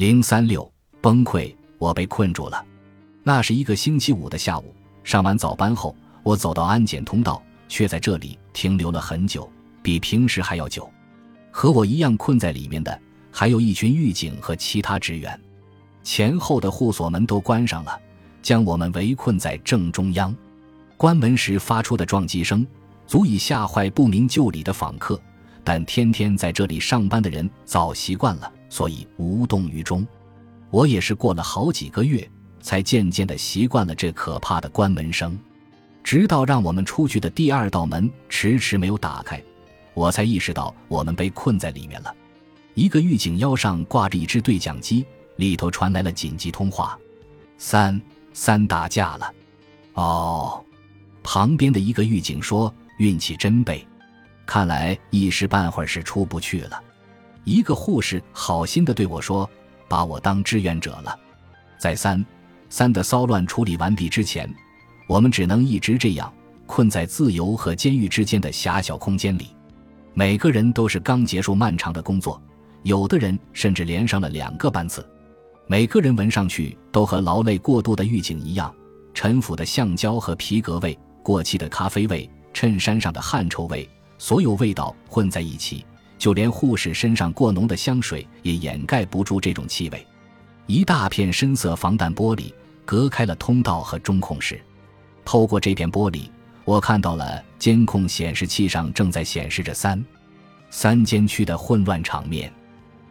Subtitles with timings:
[0.00, 0.66] 零三六
[1.02, 2.64] 崩溃，我被困住了。
[3.22, 9.46] 那是一个星期五的下午，上完早班后，我走到安检通道，却在这里停留了很久，
[9.82, 10.90] 比平时还要久。
[11.50, 12.98] 和我一样困在里面的，
[13.30, 15.38] 还有一群狱警和其他职员。
[16.02, 18.00] 前后的护锁门都关上了，
[18.40, 20.34] 将我们围困在正中央。
[20.96, 22.66] 关门时发出的撞击声，
[23.06, 25.20] 足以吓坏不明就里的访客。
[25.62, 30.06] 但天天在这里上班的人早习惯了，所以无动于衷。
[30.70, 32.26] 我也是过了好几个月，
[32.62, 35.38] 才渐渐的习惯了这可怕的关门声。
[36.02, 39.42] 直到让我们出去的第二道门迟迟没有打开，
[39.92, 42.14] 我才意识到我们被困在里面了。
[42.74, 45.04] 一个狱警腰上挂着一只对讲机，
[45.36, 46.98] 里头传来了紧急通话
[47.58, 48.00] ：“三
[48.32, 49.34] 三打架了。”
[49.94, 50.64] 哦，
[51.22, 53.86] 旁边的一个狱警说：“运气真背。”
[54.46, 56.82] 看来一时半会儿是出不去了。
[57.44, 59.48] 一个护士好心的对我说
[59.88, 61.18] ：“把我当志愿者了。”
[61.78, 62.24] 在三
[62.68, 64.48] 三的骚乱处理完毕之前，
[65.08, 66.32] 我们只能一直这样
[66.66, 69.48] 困在自由和监狱之间的狭小空间里。
[70.12, 72.40] 每个人都是刚结束漫长的工作，
[72.82, 75.08] 有的人甚至连上了两个班次。
[75.66, 78.74] 每个人闻上去都和劳累过度的狱警一样：
[79.14, 83.88] 陈腐的橡胶和皮革味，过期的咖啡味，衬衫上的汗臭味。
[84.18, 85.86] 所有味道混在一起，
[86.20, 90.06] 就连护士身上过浓的香水也掩盖不住这种气味。
[90.66, 92.52] 一大片深色防弹玻璃
[92.84, 94.60] 隔开了通道和中控室。
[95.24, 96.30] 透过这片玻璃，
[96.66, 100.04] 我看到了监控显示器上正在显示着三
[100.68, 102.52] 三监区的混乱场面。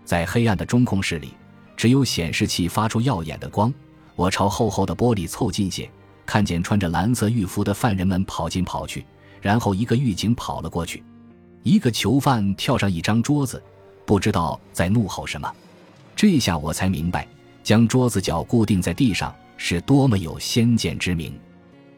[0.05, 1.33] 在黑暗的中控室里，
[1.75, 3.73] 只有显示器发出耀眼的光。
[4.15, 5.89] 我朝厚厚的玻璃凑近些，
[6.27, 9.03] 看见穿着蓝色狱服的犯人们跑进跑去。
[9.41, 11.01] 然后，一个狱警跑了过去，
[11.63, 13.61] 一个囚犯跳上一张桌子，
[14.05, 15.51] 不知道在怒吼什么。
[16.15, 17.27] 这下我才明白，
[17.63, 21.37] 将桌子脚固定在地上是多么有先见之明。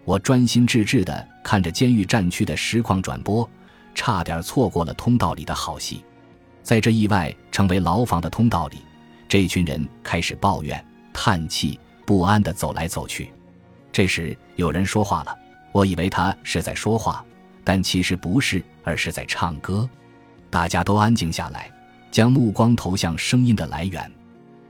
[0.04, 3.48] 我专心致志地看着监狱战区的实况转播，
[3.94, 6.04] 差点错过了通道里的好戏。
[6.64, 8.78] 在这意外成为牢房的通道里，
[9.28, 10.84] 这群人开始抱怨、
[11.14, 13.32] 叹气、不安地走来走去。
[13.92, 15.38] 这时，有人说话了，
[15.72, 17.24] 我以为他是在说话。
[17.64, 19.90] 但其实不是，而是在唱歌。
[20.50, 21.72] 大家都安静下来，
[22.12, 24.12] 将目光投向声音的来源。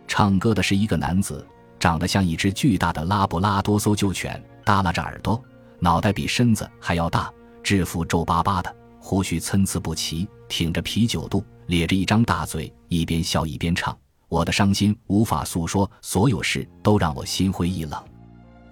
[0.07, 1.45] 唱歌的是一个男子，
[1.79, 5.41] 长得像一只巨大的拉布拉多搜救犬，耷拉着耳朵，
[5.79, 7.31] 脑袋比身子还要大，
[7.63, 13.97] 制服皱巴巴的，胡须参差不齐，挺着啤酒肚，咧着一张大嘴，一边笑一边唱
[14.29, 17.99] ：“我的伤心无法诉说，所有事都让我心灰意冷。”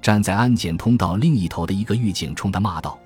[0.02, 3.00] 站在安检通道另一头的一个狱警冲他骂道。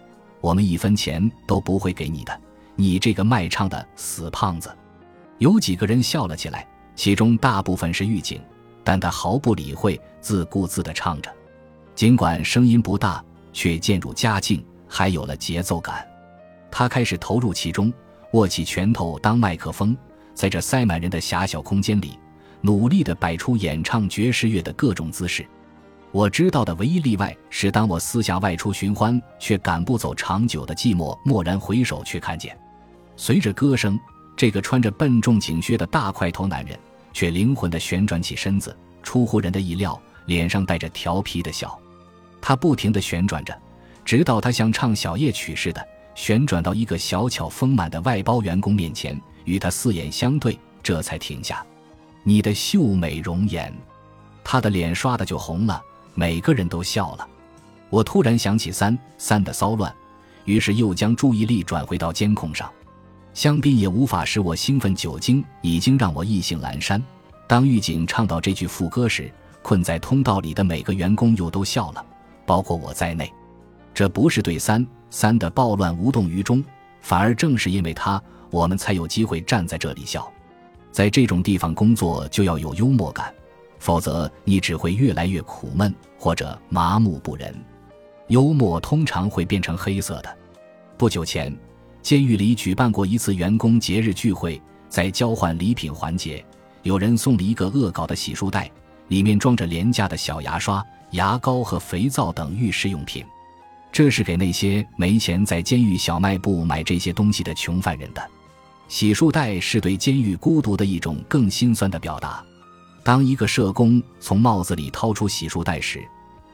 [0.44, 2.42] 我们一分钱都不会给你的，
[2.76, 4.70] 你这个卖唱的死胖子！
[5.38, 6.68] 有几个人笑了起来，
[6.98, 8.42] 其中大部分是狱警，
[8.84, 11.34] 但他毫不理会，自顾自地唱着。
[11.96, 13.24] 尽管声音不大，
[13.54, 16.06] 却渐入佳境，还有了节奏感。
[16.70, 17.92] 他开始投入其中，
[18.34, 19.96] 握起拳头当麦克风，
[20.34, 22.20] 在这塞满人的狭小空间里，
[22.60, 25.48] 努力地摆出演唱爵士乐的各种姿势。
[26.13, 32.56] 我知道的唯一例外是，当我私下外出寻欢，却赶不走长久的寂寞，蓦然回首，却看见，
[33.16, 34.00] 随着歌声，
[34.38, 36.78] 这个穿着笨重警靴的大块头男人，
[37.13, 41.75] 却灵魂的旋转起身子，出乎人的意料，脸上带着调皮的笑。
[42.40, 43.59] 他不停地旋转着，
[44.06, 51.66] 直到他像唱小夜曲似的旋转到一个小巧丰满的外包员工面前，与他四眼相对，这才停下。
[52.22, 53.74] 你的秀美容颜，
[54.44, 55.81] 他的脸刷的就红了。
[56.16, 57.28] 每个人都笑了，
[57.90, 59.94] 我突然想起三三的骚乱，
[60.46, 62.72] 于是又将注意力转回到监控上。
[63.34, 67.03] 香槟也无法使我兴奋，酒精已经让我意兴阑珊。
[67.47, 69.31] 当狱警唱到这句副歌时，
[69.63, 72.06] 困在通道里的每个员工又都笑了，
[72.45, 73.31] 包括我在内。
[73.94, 76.63] 这不是对三三的暴乱无动于衷，
[77.01, 80.31] 反而正是因为他，我们才有机会站在这里笑。
[80.91, 83.34] 在这种地方工作，就要有幽默感。
[83.84, 87.54] 否则，你只会越来越苦闷或者麻木不仁。
[88.30, 90.38] 幽默通常会变成黑色的。
[90.98, 91.54] 不久前，
[92.02, 96.42] 监狱里举办过一次员工节日聚会，在交换礼品环节，
[96.84, 98.72] 有人送了一个恶搞的洗漱袋，
[99.10, 100.81] 里面装着廉价的小牙刷、
[101.12, 103.22] 牙膏和肥皂等浴室用品。
[103.92, 108.25] 这是给那些没钱在监狱小卖部买这些东西的穷犯人的。
[108.88, 112.42] 洗漱袋是对监狱孤独的一种更心酸的表达。
[113.04, 116.02] 当一个社工从帽子里掏出洗漱袋时，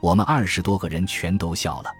[0.01, 1.91] 我们二十多个人全都笑了。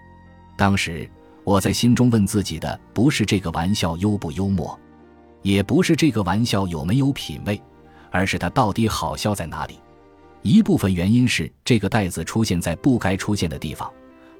[0.56, 1.08] 当时
[1.44, 4.78] 我在心中问自己的不是这个玩笑幽不幽默，
[5.42, 7.60] 也不是这个玩笑有没有品味，
[8.10, 9.78] 而是它到底好笑在哪里。
[10.42, 13.90] 一部分原因是这个袋子出现在不该出现的地方，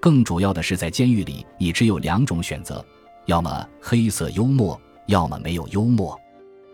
[0.01, 2.85] 更主要的是在监狱里，你只有两种选择：
[3.27, 6.19] 要么黑色幽默，要么没有幽默。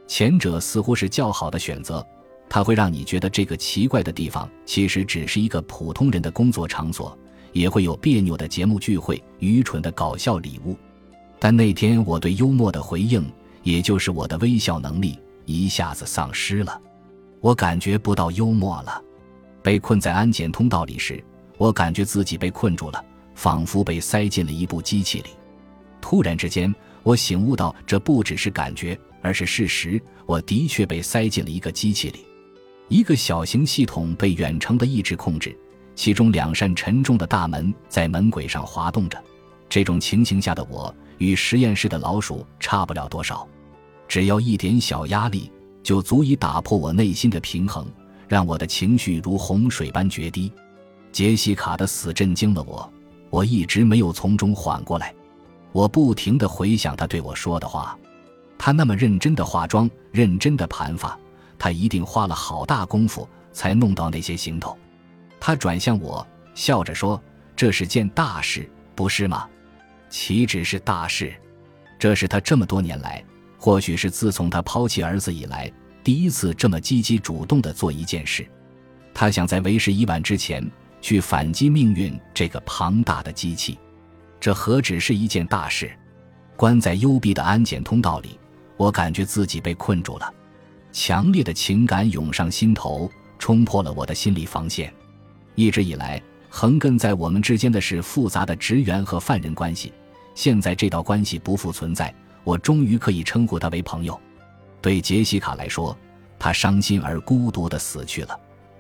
[0.07, 2.07] 前者似乎是较好的选择，
[2.49, 7.17] 它会让你觉得这个奇怪的地方其实只是一个普通人的工作场所，
[7.53, 10.77] 也会有别扭的节目聚会、愚蠢的搞笑礼物。
[11.39, 13.25] 但那天我对幽默的回应，
[13.63, 16.81] 也就是我的微笑能力，一下子丧失了。
[17.41, 19.03] 我感觉不到幽默了。
[19.63, 21.23] 被困在安检通道里时，
[21.59, 23.05] 我感觉自己被困住了，
[23.35, 25.31] 仿佛被塞进了一部机器里。
[26.01, 26.73] 突然之间，
[27.03, 30.01] 我醒悟到，这不只是感觉，而是事实。
[30.25, 32.25] 我的确被塞进了一个机器里，
[32.89, 35.57] 一个小型系统被远程的意志控制，
[35.95, 39.23] 其中两扇沉重的大门在门轨上滑动着。
[39.69, 43.47] 这种情形下的我，与实验室的老鼠差不了多少。
[44.07, 45.51] 只要一点小压力，
[45.83, 47.85] 就足以打破我内心的平衡。
[48.29, 50.51] 让我的情绪如洪水般决堤，
[51.13, 52.93] 杰西卡的死震惊了我，
[53.31, 55.15] 我一直没有从中缓过来。
[55.71, 57.97] 我不停地回想他对我说的话，
[58.59, 61.17] 他那么认真的化妆，认真的盘发，
[61.59, 64.77] 他一定花了好大功夫才弄到那些行头。
[65.39, 67.23] 他转向我，笑着说
[67.55, 69.49] ：“这是件大事，不是吗？”
[70.09, 71.35] 岂止是大事，
[71.99, 73.25] 这是他这么多年来，
[73.59, 75.71] 或许是自从他抛弃儿子以来。
[76.05, 78.47] 第一次这么积极主动地做一件事，
[79.13, 80.65] 他想在为时已晚之前
[81.01, 83.77] 去反击命运这个庞大的机器。
[84.39, 85.91] 这何止是一件大事？
[86.57, 88.39] 关在幽闭的安检通道里，
[88.77, 90.33] 我感觉自己被困住了。
[90.97, 93.09] 强烈的情感涌上心头，
[93.39, 94.91] 冲破了我的心理防线。
[95.55, 99.93] 一直以来，横亘在我们之间的是复杂的职员和犯人关系。
[100.35, 102.13] 现在这道关系不复存在，
[102.45, 104.19] 我终于可以称呼他为朋友。
[104.81, 105.95] 对杰西卡来说，
[106.39, 108.35] 他伤心而孤独地死去了；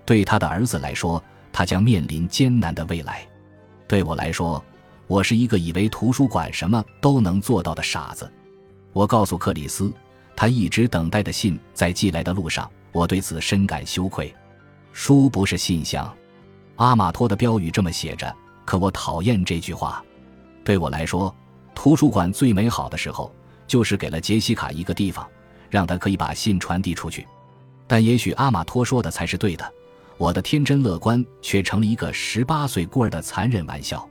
[0.06, 1.22] 对他的儿子来说，
[1.52, 3.28] 他将面临艰难的未来。
[3.86, 4.64] 对我来说，
[5.06, 8.26] 我是一个以为图书馆什么都能做到的傻子。
[8.94, 9.92] 我告诉克里斯，
[10.36, 14.32] 他一直等待的信在寄来的路上，我对此深感羞愧。
[14.92, 16.14] 书不是信箱，
[16.76, 18.32] 阿玛托的标语这么写着，
[18.64, 20.04] 可我讨厌这句话。
[20.62, 21.34] 对我来说，
[21.74, 23.34] 图书馆最美好的时候，
[23.66, 25.26] 就是给了杰西卡一个地方。
[25.68, 27.26] 让他可以把信传递出去，
[27.88, 29.72] 但也许阿玛托说的才是对的。
[30.16, 34.08] 我的天真乐观却成了一个十八岁孤儿的残忍玩笑。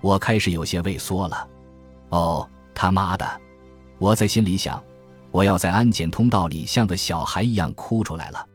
[0.00, 1.48] 我开始有些畏缩了。
[2.08, 3.40] 哦，他妈的！
[3.98, 4.82] 我在心里想，
[5.30, 8.46] 我要在安检通道里像个小孩一样哭出来了。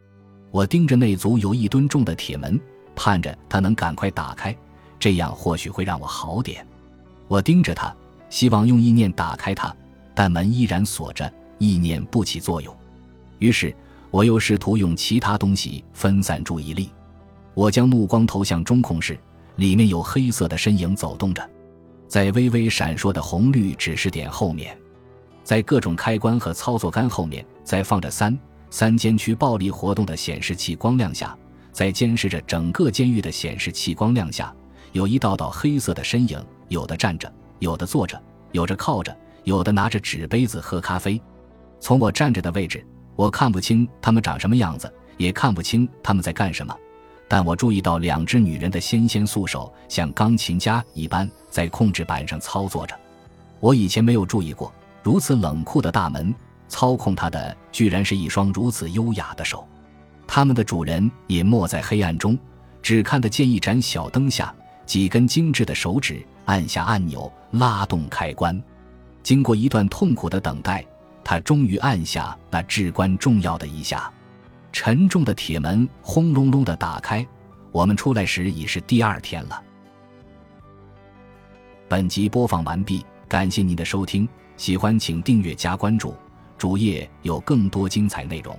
[0.51, 2.59] 我盯着那足有一吨重的铁门，
[2.95, 4.55] 盼着它能赶快打开，
[4.99, 6.65] 这样或许会让我好点。
[7.27, 7.95] 我盯着它，
[8.29, 9.75] 希望用意念打开它，
[10.13, 11.31] 但门依然锁着。
[11.59, 12.75] 意念不起作用，
[13.39, 13.73] 于是
[14.11, 16.89] 我又试图用其他东西分散注意力。
[17.53, 19.17] 我将目光投向中控室，
[19.55, 21.49] 里面有黑色的身影走动着，
[22.05, 24.77] 在微微闪烁的红绿指示点后面，
[25.43, 28.37] 在各种开关和操作杆后面，在放着三
[28.69, 31.37] 三监区暴力活动的显示器光亮下，
[31.71, 34.53] 在监视着整个监狱的显示器光亮下，
[34.93, 41.21] 有一道道黑色的身影，有的站着，有的坐着，有着靠着，有的拿着纸杯子喝咖啡。
[41.79, 42.85] 从我站着的位置，
[43.15, 46.75] 我看不清他们长什么样子，也看不清他们在干什么。
[47.27, 52.95] 但我注意到两只女人的纤纤素手像钢琴家一般在控制板上操作着。
[53.59, 54.71] 我以前没有注意过，
[55.03, 56.33] 如此冷酷的大门，
[56.67, 59.67] 操控它的居然是一双如此优雅的手。
[60.25, 62.35] 他们的主人隐没在黑暗中，
[62.81, 64.53] 只看得见一盏小灯下
[64.85, 68.59] 几根精致的手指按下按钮，拉动开关。
[69.21, 70.83] 经过一段痛苦的等待。
[71.25, 74.11] 他终于按下那至关重要的一下，
[74.73, 77.25] 沉重的铁门轰隆隆的打开。
[77.71, 79.63] 我们出来时已是第二天了。
[81.87, 86.15] 本集播放完毕，感谢您的收听，喜欢请订阅加关注，
[86.57, 88.57] 主页有更多精彩内容。